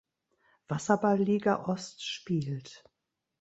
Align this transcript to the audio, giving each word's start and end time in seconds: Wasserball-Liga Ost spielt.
Wasserball-Liga 0.67 1.67
Ost 1.67 2.01
spielt. 2.03 2.89